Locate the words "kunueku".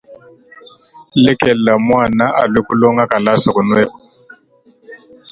3.55-3.97